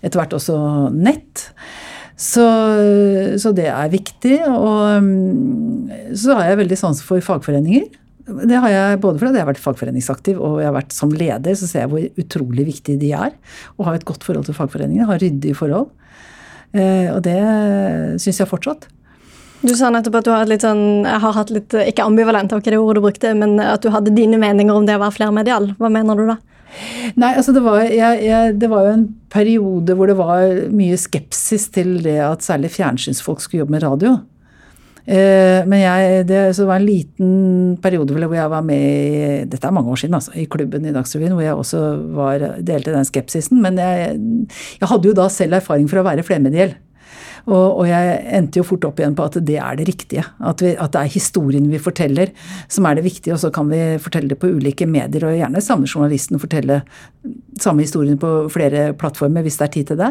[0.00, 0.56] etter hvert også
[0.96, 1.44] nett.
[2.16, 2.46] Så,
[3.36, 4.38] så, det er viktig.
[4.48, 7.84] Og mm, så har jeg veldig sans for fagforeninger.
[8.24, 11.56] Det har jeg både fordi jeg har vært fagforeningsaktiv og jeg har vært som leder,
[11.58, 13.36] så ser jeg hvor utrolig viktig de er.
[13.76, 15.90] Å ha et godt forhold til fagforeningene, ha ryddige forhold.
[16.72, 17.38] Eh, og det
[18.22, 18.88] syns jeg fortsatt.
[19.64, 22.60] Du sa nettopp at du har, litt sånn, jeg har hatt litt Ikke ambivalent, var
[22.60, 25.16] ikke det ordet du brukte, men at du hadde dine meninger om det å være
[25.16, 25.70] flermedial.
[25.78, 26.40] Hva mener du da?
[27.20, 30.98] Nei, altså det var, jeg, jeg, det var jo en periode hvor det var mye
[30.98, 34.16] skepsis til det at særlig fjernsynsfolk skulle jobbe med radio.
[35.04, 37.32] Eh, men jeg, det, det, var en liten
[37.84, 40.94] periode hvor jeg var med i dette er mange år siden, altså, i klubben i
[40.94, 41.82] Dagsrevyen, hvor jeg også
[42.16, 43.60] var, delte den skepsisen.
[43.64, 44.16] Men jeg,
[44.80, 46.76] jeg hadde jo da selv erfaring for å være flermediell.
[47.44, 50.24] Og, og, jeg endte jo fort opp igjen på at det er det riktige.
[50.40, 52.32] At, vi, at, det er historien vi forteller
[52.72, 55.28] som er det viktige, og så kan vi fortelle det på ulike medier.
[55.28, 56.82] Og gjerne samme journalisten fortelle
[57.60, 60.10] samme historien på flere plattformer hvis det er tid til det.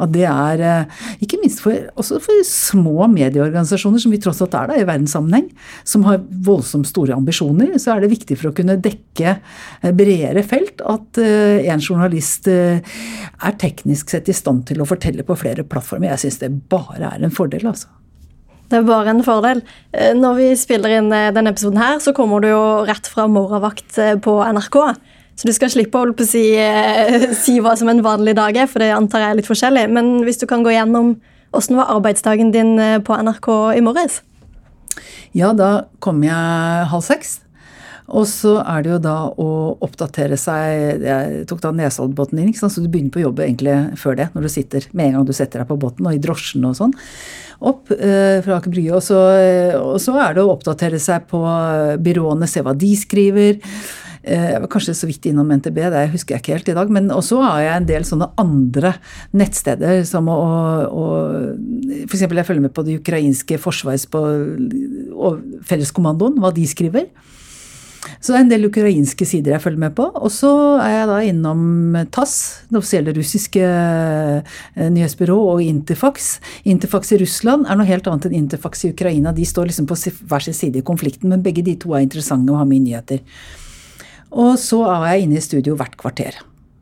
[0.00, 4.56] At det er, eh, ikke minst for, også for små medieorganisasjoner, som vi tross alt
[4.56, 5.50] er da i verdenssammenheng,
[5.84, 10.44] som har voldsomt store ambisjoner, så er det viktig for å kunne dekke eh, bredere
[10.46, 15.66] felt at eh, en journalist er teknisk sett i stand til å fortelle på flere
[15.66, 16.14] plattformer.
[16.14, 17.88] Jeg syns det bare er en fordel, altså.
[18.70, 19.64] Det er bare en fordel.
[20.14, 24.34] Når vi spiller inn denne episoden her, så kommer du jo rett fra morgenvakt på
[24.46, 24.78] NRK.
[25.40, 28.82] Så du skal slippe å si, å si, hva som en vanlig dag er, for
[28.84, 29.86] det antar jeg er litt forskjellig.
[29.88, 31.14] Men hvis du kan gå gjennom
[31.56, 34.20] åssen var arbeidsdagen din eh, på NRK i morges?
[35.32, 37.38] Ja, da kom jeg halv seks.
[38.10, 39.48] Og så er det jo da å
[39.86, 44.28] oppdatere seg Jeg tok da Nesoddbåten inn, så du begynner på jobb egentlig før det.
[44.34, 46.76] Når du sitter med en gang du setter deg på båten, og i drosjen og
[46.78, 46.94] sånn.
[47.70, 48.98] Opp eh, fra Aker Brygge.
[48.98, 49.10] Og,
[49.78, 51.42] og, så er det å oppdatere seg på
[52.02, 53.60] byråene, se hva de skriver.
[54.22, 56.92] Eh, jeg var kanskje så vidt innom NTB, det husker jeg ikke helt i dag.
[56.92, 58.94] Men også har jeg en del sånne andre
[59.36, 60.38] nettsteder som å,
[60.90, 61.04] å
[62.08, 62.26] F.eks.
[62.26, 64.24] jeg følger med på det ukrainske forsvars på
[65.68, 67.12] felleskommandoen, hva de skriver.
[68.20, 70.04] Så det er en del ukrainske sider jeg følger med på.
[70.20, 70.50] Og så
[70.84, 71.62] er jeg da innom
[72.12, 72.34] TASS,
[72.68, 76.34] det offisielle russiske eh, nyhetsbyrå, og Interfax.
[76.68, 79.32] Interfax i Russland er noe helt annet enn Interfax i Ukraina.
[79.32, 79.96] De står liksom på
[80.28, 82.90] hver sin side i konflikten, men begge de to er interessante å ha med i
[82.90, 83.24] nyheter.
[84.30, 86.36] Og så er jeg inne i studio hvert kvarter.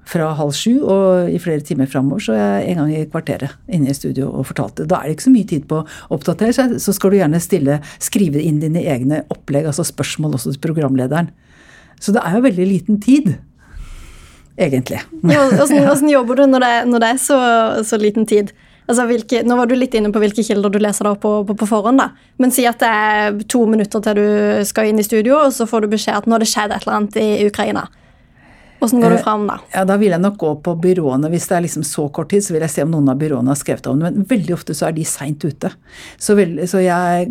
[0.09, 3.75] Fra halv sju og i flere timer framover så er jeg en gang i kvarteret
[3.77, 4.87] inne i studio og fortalte.
[4.89, 7.41] Da er det ikke så mye tid på å oppdatere seg, så skal du gjerne
[7.45, 11.29] stille, skrive inn dine egne opplegg, altså spørsmål også til programlederen.
[12.01, 13.35] Så det er jo veldig liten tid.
[14.59, 15.03] Egentlig.
[15.31, 15.45] Ja,
[15.93, 17.39] Åssen jobber du når det, når det er så,
[17.87, 18.55] så liten tid?
[18.89, 21.55] Altså, hvilke, nå var du litt inne på hvilke kilder du leser da på, på,
[21.61, 22.01] på, forhånd.
[22.01, 22.09] da.
[22.41, 25.69] Men si at det er to minutter til du skal inn i studio, og så
[25.69, 27.85] får du beskjed at nå har det skjedd et eller annet i Ukraina.
[28.79, 29.59] Hvordan går du eh, fram da?
[29.75, 31.31] Ja, Da vil jeg nok gå på byråene.
[31.33, 33.51] Hvis det er liksom så kort tid, så vil jeg se om noen av byråene
[33.51, 34.13] har skrevet om det.
[34.15, 35.73] Men veldig ofte så er de seint ute.
[36.17, 37.29] Så, vel, så jeg,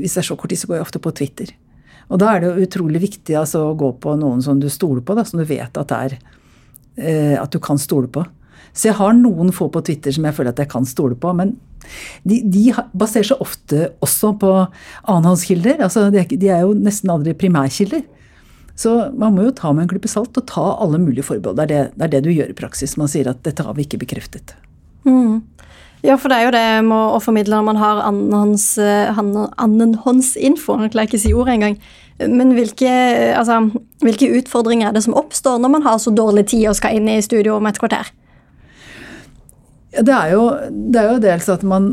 [0.00, 1.52] hvis det er så kort tid, så går jeg ofte på Twitter.
[2.08, 5.04] Og da er det jo utrolig viktig altså, å gå på noen som du stoler
[5.04, 6.18] på, da, som du vet at, er,
[6.96, 8.24] eh, at du kan stole på.
[8.72, 11.32] Så jeg har noen få på Twitter som jeg føler at jeg kan stole på.
[11.36, 11.56] Men
[12.28, 15.82] de, de baserer seg ofte også på annenhåndskilder.
[15.84, 18.04] Altså, de, de er jo nesten aldri primærkilder.
[18.78, 21.58] Så man må jo ta med en klype salt og ta alle mulige forbehold.
[21.58, 22.94] Det er det, det er det, du gjør i praksis.
[23.00, 24.46] Man sier at dette har vi ikke bekreftet.
[25.08, 25.34] Mm.
[26.06, 30.72] Ja, for det er jo det med å formidle når man har annenhåndsinfo.
[30.84, 31.74] Jeg klarer ikke å si ordet engang.
[32.22, 32.92] Men hvilke,
[33.38, 33.54] altså,
[34.02, 37.08] hvilke utfordringer er det som oppstår når man har så dårlig tid og skal inn
[37.10, 38.06] i studio om et kvarter?
[39.98, 41.88] Det er, jo, det er jo dels at man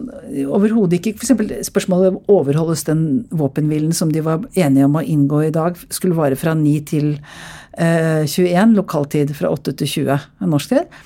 [0.45, 1.31] overhodet ikke F.eks.
[1.69, 3.01] spørsmålet overholdes den
[3.33, 7.15] våpenhvilen som de var enige om å inngå i dag, skulle vare fra 9 til
[7.15, 11.01] eh, 21, lokaltid fra 8 til 20 norsk tid.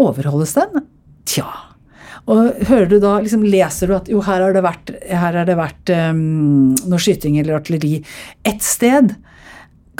[0.00, 0.84] Overholdes den?
[1.28, 1.50] Tja.
[2.30, 5.48] Og hører du da, liksom leser du at jo, her har det vært, her har
[5.48, 7.98] det vært um, noe skyting eller artilleri
[8.48, 9.12] ett sted.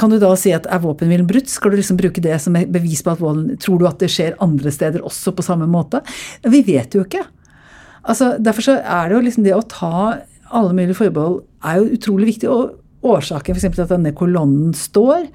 [0.01, 1.51] Kan du da si at er våpenhvilen brutt?
[1.51, 4.39] Skal du liksom bruke det som bevis på at volden Tror du at det skjer
[4.43, 6.03] andre steder også på samme måte?
[6.43, 7.23] Vi vet jo ikke.
[8.05, 9.93] Altså, derfor så er det jo liksom det å ta
[10.55, 12.51] alle mulige forbehold er jo utrolig viktig.
[12.51, 12.75] og
[13.05, 13.67] årsaken f.eks.
[13.75, 15.27] til at denne kolonnen står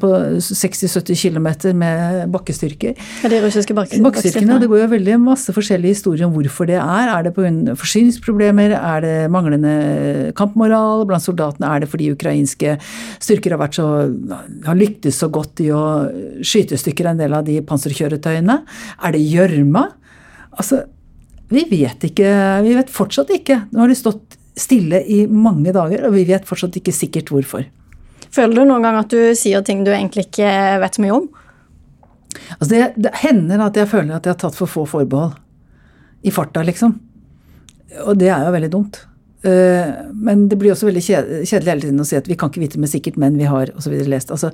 [0.00, 1.48] på 60-70 km
[1.78, 2.96] med bakkestyrker.
[3.22, 4.58] Ja, de russiske bakkestyrkene.
[4.62, 7.12] Det går jo veldig masse forskjellige historier om hvorfor det er.
[7.12, 7.76] Er det pga.
[7.78, 8.76] forsyningsproblemer?
[8.78, 11.68] Er det manglende kampmoral blant soldatene?
[11.68, 12.78] Er det fordi ukrainske
[13.22, 13.88] styrker har, så,
[14.66, 15.84] har lyktes så godt i å
[16.40, 18.62] skyte i stykker en del av de panserkjøretøyene?
[19.02, 19.88] Er det gjørma?
[20.52, 20.84] Altså,
[21.52, 22.28] vi vet ikke.
[22.64, 23.66] Vi vet fortsatt ikke.
[23.72, 27.64] Nå har de stått stille i mange dager, og vi vet fortsatt ikke sikkert hvorfor.
[28.32, 30.50] Føler du noen gang at du sier ting du egentlig ikke
[30.82, 31.30] vet så mye om?
[32.58, 35.38] Altså det, det hender at jeg føler at jeg har tatt for få forbehold.
[36.22, 36.94] I farta, liksom.
[38.06, 39.00] Og det er jo veldig dumt.
[39.42, 42.62] Eh, men det blir også veldig kjedelig hele tiden å si at vi kan ikke
[42.62, 43.96] vite med sikkert, men vi har osv.
[44.06, 44.30] lest.
[44.30, 44.52] Altså,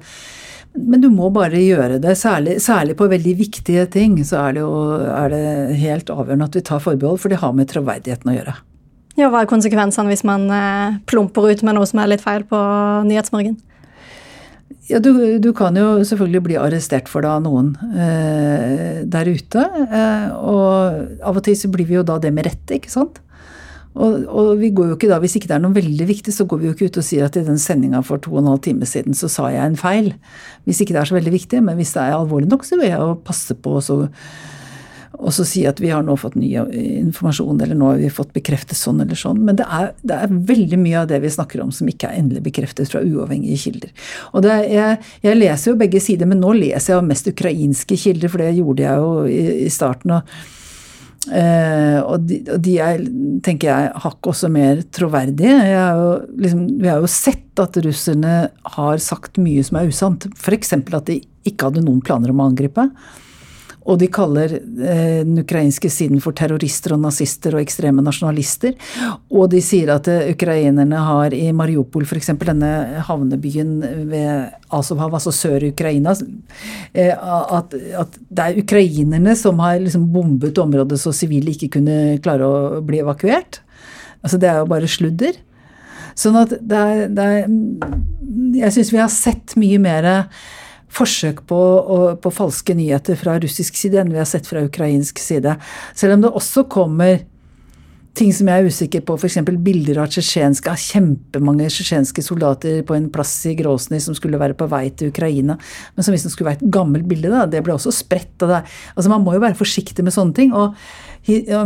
[0.78, 2.16] men du må bare gjøre det.
[2.18, 4.72] Særlig, særlig, på veldig viktige ting så er det jo
[5.12, 5.44] er det
[5.82, 8.56] helt avgjørende at vi tar forbehold, for det har med troverdigheten å gjøre.
[9.18, 12.44] Ja, Hva er konsekvensene hvis man eh, plumper ut med noe som er litt feil
[12.46, 12.58] på
[13.08, 13.56] Nyhetsmorgen?
[14.88, 15.10] Ja, du,
[15.42, 19.64] du, kan jo selvfølgelig bli arrestert for det av noen eh, der ute.
[19.84, 23.18] Eh, og av og til så blir vi jo da det med rette, ikke sant?
[23.98, 26.46] Og, og, vi går jo ikke da, Hvis ikke det er noe veldig viktig, så
[26.46, 28.52] går vi jo ikke ut og sier at i den sendinga for to og en
[28.52, 30.12] halv time siden så sa jeg en feil.
[30.68, 31.64] Hvis ikke det er så veldig viktig.
[31.66, 33.98] Men hvis det er alvorlig nok, så vil jeg jo passe på å
[35.16, 38.34] og så si at vi har nå fått ny informasjon, eller nå har vi fått
[38.36, 39.40] bekreftet sånn eller sånn.
[39.46, 42.20] Men det er, det er veldig mye av det vi snakker om som ikke er
[42.20, 43.94] endelig bekreftet fra uavhengige kilder.
[44.34, 48.32] Og er, jeg, jeg, leser jo begge sider, men nå leser jeg mest ukrainske kilder,
[48.32, 50.18] for det gjorde jeg jo i, i starten.
[50.20, 50.54] og
[51.28, 53.02] Uh, og, de, og, de, er,
[53.44, 55.56] tenker jeg, hakk også mer troverdige.
[55.68, 56.06] Jo,
[56.40, 58.36] liksom, vi har jo sett at russerne
[58.78, 60.24] har sagt mye som er usant.
[60.38, 60.72] F.eks.
[60.78, 61.18] at de
[61.48, 62.86] ikke hadde noen planer om å angripe.
[63.88, 68.74] Og de kaller eh, den ukrainske siden for terrorister og nazister og ekstreme nasjonalister.
[69.32, 72.34] Og de sier at eh, ukrainerne har i Mariupol, f.eks.
[72.42, 72.72] denne
[73.08, 73.78] havnebyen
[74.10, 76.12] ved Azovhav, altså sør-Ukraina
[76.92, 82.18] eh, at, at, det er ukrainerne som har liksom bombet området så sivile ikke kunne
[82.24, 83.62] klare å bli evakuert.
[84.20, 85.40] Altså Det er jo bare sludder.
[86.18, 87.44] Sånn at det er, det er
[88.58, 90.08] Jeg syns vi har sett mye mer
[90.94, 91.60] forsøk på,
[92.22, 95.56] på, falske nyheter fra russisk side enn vi har sett fra ukrainsk side.
[95.98, 97.20] Selv om det også kommer
[98.18, 99.38] ting som jeg er usikker på, f.eks.
[99.62, 104.56] bilder av tsjetsjenske, av kjempemange tsjetsjenske soldater på en plass i Grosny som skulle være
[104.58, 105.58] på vei til Ukraina,
[105.94, 107.30] men som visstnok skulle være et gammelt bilde.
[107.30, 107.44] Da.
[107.50, 108.34] Det ble også spredt.
[108.42, 108.56] Og.
[108.96, 110.56] Altså Man må jo være forsiktig med sånne ting.
[110.56, 110.74] og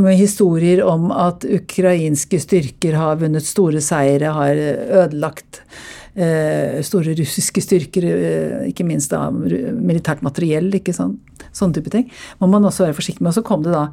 [0.03, 4.59] med historier om at ukrainske styrker har vunnet store seire, har
[5.05, 5.63] ødelagt
[6.13, 11.15] store russiske styrker, eh, ikke minst da militært materiell, ikke sånn,
[11.57, 13.31] sånne type ting, må man også være forsiktig med.
[13.33, 13.87] Og så kom det da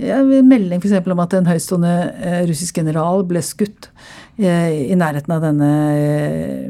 [0.00, 0.96] ja, en melding f.eks.
[1.04, 3.90] om at en høytstående eh, russisk general ble skutt
[4.36, 5.68] i nærheten av denne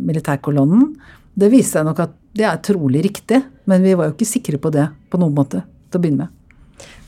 [0.06, 0.92] militærkolonnen.
[1.34, 4.60] Det viste seg nok at det er trolig riktig, men vi var jo ikke sikre
[4.62, 6.32] på det på noen måte til å begynne med.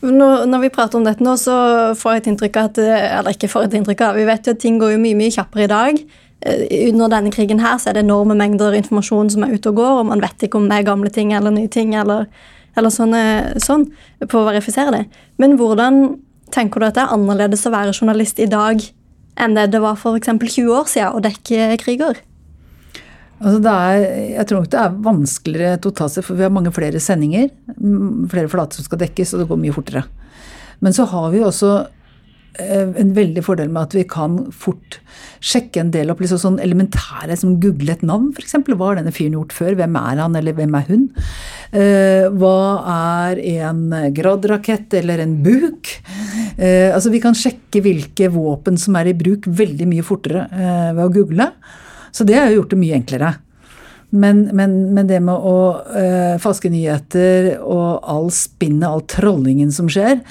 [0.03, 1.55] Når, når, vi prater om dette nå, så
[1.99, 4.55] får jeg et inntrykk av at Eller ikke får et inntrykk av, vi vet jo
[4.55, 6.03] at ting går jo mye, mye kjappere i dag.
[6.41, 9.81] Eh, under denne krigen her så er det enorme mengder informasjon som er ute og
[9.81, 12.29] går, og man vet ikke om det er gamle ting eller nye ting eller,
[12.79, 13.23] eller sånne,
[13.63, 13.89] sånn,
[14.23, 15.03] på å verifisere det.
[15.43, 16.19] Men hvordan
[16.55, 18.81] tenker du at det er annerledes å være journalist i dag
[19.39, 20.31] enn det det var for f.eks.
[20.39, 22.23] 20 år siden å dekke kriger?
[23.39, 24.01] Altså er,
[24.33, 27.53] jeg tror nok det er vanskeligere totalt sett, for vi har mange flere sendinger.
[28.31, 30.03] Flere flater som skal dekkes, og det går mye fortere.
[30.83, 31.98] Men så har vi også Eh,
[32.59, 34.99] en veldig fordel med at vi kan fort
[35.45, 38.57] sjekke en del opp liksom sånn elementære som google et navn, f.eks.
[38.67, 39.77] Hva har denne fyren gjort før?
[39.79, 41.09] Hvem er han, eller hvem er hun?
[41.71, 42.59] Eh, hva
[42.95, 43.83] er en
[44.17, 45.93] Grad-rakett eller en buk?
[46.57, 50.49] Eh, altså Vi kan sjekke hvilke våpen som er i bruk veldig mye fortere
[50.97, 51.53] ved å google.
[52.11, 53.37] Så det har gjort det mye enklere.
[54.11, 59.91] Men, men, men, det med å uh, falske nyheter og all spinnet, all trollingen som
[59.93, 60.23] skjer,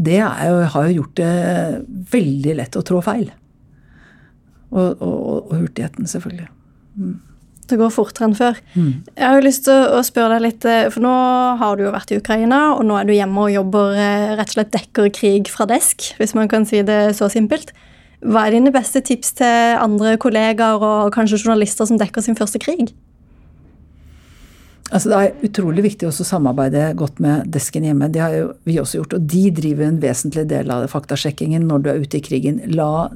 [0.00, 1.32] det jo, har jo gjort det
[2.12, 3.28] veldig lett å trå feil.
[4.70, 6.46] Og, og, og hurtigheten, selvfølgelig.
[6.96, 7.18] Mm.
[7.70, 8.58] Det går fortere enn før.
[8.74, 8.90] Mm.
[9.14, 11.12] Jeg har jo lyst til å spørre deg litt, eh, for nå
[11.60, 14.50] har du jo vært i Ukraina, og nå er du hjemme og jobber eh, rett
[14.50, 17.74] og slett dekker krig fra desk, hvis man kan si det så simpelt.
[18.20, 22.60] Hva er dine beste tips til andre kollegaer og kanskje journalister som dekker sin første
[22.62, 22.90] krig?
[24.90, 28.08] Altså, det er utrolig viktig å samarbeide godt med desken hjemme.
[28.10, 29.16] Det har jo vi også gjort.
[29.18, 32.58] Og de driver en vesentlig del av faktasjekkingen når du er ute i krigen.
[32.74, 33.06] La,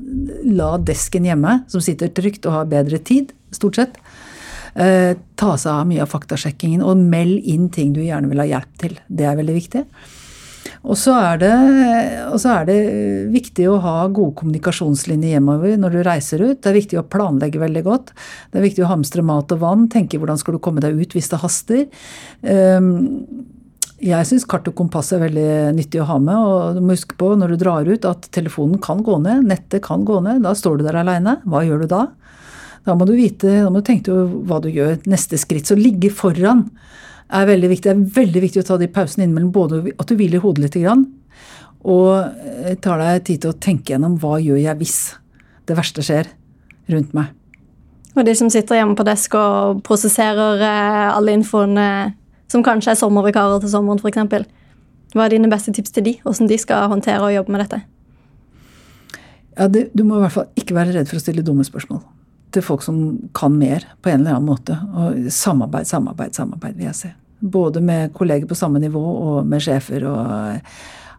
[0.47, 3.99] la desken hjemme, som sitter trygt og har bedre tid, stort sett,
[4.79, 6.85] eh, ta seg av mye av faktasjekkingen.
[6.87, 9.01] Og meld inn ting du gjerne vil ha hjelp til.
[9.11, 9.85] Det er veldig viktig.
[10.85, 11.15] Og så,
[12.41, 12.79] så er det,
[13.33, 16.61] viktig å ha gode kommunikasjonslinjer hjemover når du reiser ut.
[16.61, 18.13] Det er viktig å planlegge veldig godt.
[18.53, 19.89] Det er viktig å hamstre mat og vann.
[19.93, 21.85] Tenke hvordan skal du komme deg ut hvis det haster.
[22.43, 22.91] Ehm,
[24.05, 26.37] jeg syns kart og kompass er veldig nyttig å ha med.
[26.37, 29.85] Og du må huske på når du drar ut at telefonen kan gå ned, nettet
[29.87, 30.43] kan gå ned.
[30.45, 31.39] Da står du der aleine.
[31.49, 32.05] Hva gjør du da?
[32.85, 34.13] Da må du vite, da må du tenke
[34.45, 34.99] hva du gjør.
[35.09, 35.71] Neste skritt.
[35.71, 36.67] Så ligge foran
[37.33, 37.91] er veldig viktig.
[37.91, 39.53] Det er veldig viktig å ta de pausene innimellom.
[39.55, 41.07] Både at du hviler hodet litt, grann,
[41.85, 42.11] og
[42.45, 44.99] eh, tar deg tid til å tenke gjennom hva gjør jeg hvis
[45.69, 46.31] det verste skjer
[46.93, 47.33] rundt meg.
[48.15, 51.89] Og de som sitter hjemme på desk og prosesserer eh, alle infoene
[52.53, 54.47] som kanskje er sommervikarer til sommeren, f.eks.
[55.15, 57.83] Hva er dine beste tips til de, hvordan de skal håndtere og jobbe med dette?
[59.55, 62.03] Ja, det, Du må i hvert fall ikke være redd for å stille dumme spørsmål
[62.55, 62.99] til folk som
[63.37, 64.77] kan mer på en eller annen måte.
[64.95, 67.11] Og samarbeid, samarbeid, samarbeid, vil jeg si.
[67.45, 70.07] Både med kolleger på samme nivå og med sjefer.
[70.09, 70.61] og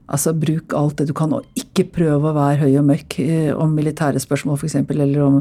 [0.08, 3.52] altså Bruk alt det du kan, og ikke prøv å være høy og mørk eh,
[3.54, 4.78] om militære spørsmål f.eks.
[4.84, 5.40] Eller om,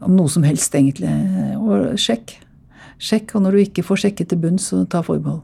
[0.00, 1.10] om, noe som helst, egentlig.
[1.58, 2.36] Og sjekk.
[3.00, 5.42] Sjekk, og når du ikke får sjekket til bunns, så ta forbehold.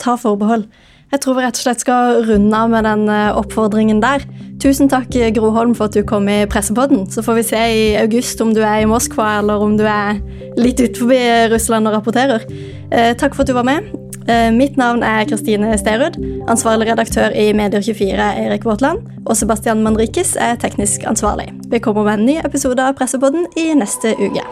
[0.00, 0.68] Ta forbehold.
[1.14, 4.24] Jeg tror vi rett og slett skal runde av med den eh, oppfordringen der.
[4.58, 7.04] Tusen takk, Gro Holm, for at du kom i Pressepodden.
[7.06, 10.18] Så får vi se i august om du er i Moskva, eller om du er
[10.58, 12.42] litt utenfor Russland og rapporterer.
[12.90, 13.86] Eh, takk for at du var med.
[14.26, 16.18] Eh, mitt navn er Kristine Sterud.
[16.50, 19.06] Ansvarlig redaktør i Medier24 Erik Våtland.
[19.22, 21.52] Og Sebastian Manrikes er teknisk ansvarlig.
[21.70, 24.42] Vi kommer med en ny episode av Pressepodden i neste uke.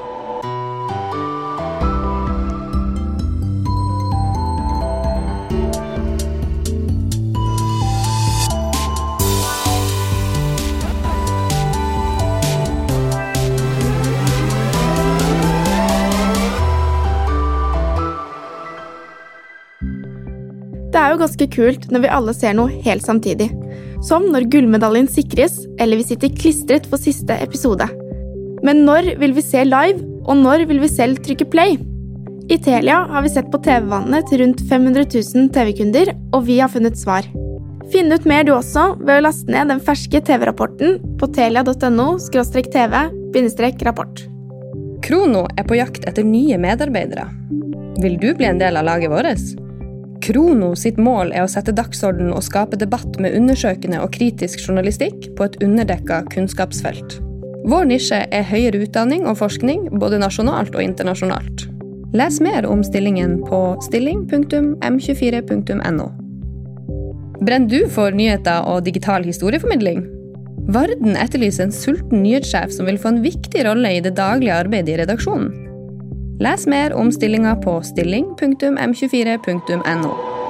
[21.13, 23.51] Er jo ganske kult når vi alle ser noe helt samtidig.
[24.03, 27.87] Som når gullmedaljen sikres, eller vi sitter klistret for siste episode.
[28.65, 31.77] Men når vil vi se live, og når vil vi selv trykke play?
[32.51, 36.71] I Telia har vi sett på TV-vannet til rundt 500 000 TV-kunder, og vi har
[36.73, 37.27] funnet svar.
[37.93, 42.09] Finn ut mer du også ved å laste ned den ferske TV-rapporten på telia.no
[42.73, 44.25] tv-rapport.
[45.03, 47.27] Krono er på jakt etter nye medarbeidere.
[48.03, 49.62] Vil du bli en del av laget vårt?
[50.23, 55.35] Krono sitt mål er å sette dagsorden og skape debatt med undersøkende og kritisk journalistikk
[55.35, 57.17] på et underdekka kunnskapsfelt.
[57.67, 61.67] Vår nisje er høyere utdanning og forskning, både nasjonalt og internasjonalt.
[62.15, 63.59] Les mer om stillingen på
[63.89, 66.07] stilling.m24.no.
[67.43, 70.07] Brenner du for nyheter og digital historieformidling?
[70.71, 74.91] Varden etterlyser en sulten nyhetssjef som vil få en viktig rolle i det daglige arbeidet
[74.95, 75.72] i redaksjonen.
[76.43, 80.42] Les mer om stillinga på stilling.m24.no.